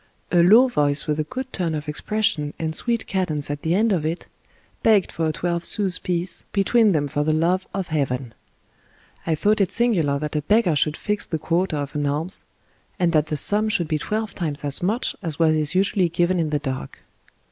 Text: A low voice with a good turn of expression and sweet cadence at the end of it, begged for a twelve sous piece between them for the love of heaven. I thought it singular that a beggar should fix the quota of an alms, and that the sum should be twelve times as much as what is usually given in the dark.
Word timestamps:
A 0.31 0.41
low 0.41 0.67
voice 0.67 1.05
with 1.05 1.19
a 1.19 1.23
good 1.23 1.53
turn 1.53 1.75
of 1.75 1.87
expression 1.87 2.55
and 2.57 2.75
sweet 2.75 3.05
cadence 3.05 3.51
at 3.51 3.61
the 3.61 3.75
end 3.75 3.91
of 3.91 4.03
it, 4.03 4.25
begged 4.81 5.11
for 5.11 5.27
a 5.27 5.31
twelve 5.31 5.63
sous 5.63 5.99
piece 5.99 6.43
between 6.53 6.91
them 6.91 7.07
for 7.07 7.23
the 7.23 7.31
love 7.33 7.67
of 7.71 7.89
heaven. 7.89 8.33
I 9.27 9.35
thought 9.35 9.61
it 9.61 9.71
singular 9.71 10.17
that 10.17 10.35
a 10.35 10.41
beggar 10.41 10.75
should 10.75 10.97
fix 10.97 11.27
the 11.27 11.37
quota 11.37 11.77
of 11.77 11.93
an 11.93 12.07
alms, 12.07 12.43
and 12.97 13.11
that 13.11 13.27
the 13.27 13.37
sum 13.37 13.69
should 13.69 13.87
be 13.87 13.99
twelve 13.99 14.33
times 14.33 14.65
as 14.65 14.81
much 14.81 15.15
as 15.21 15.37
what 15.37 15.51
is 15.51 15.75
usually 15.75 16.09
given 16.09 16.39
in 16.39 16.49
the 16.49 16.57
dark. 16.57 17.03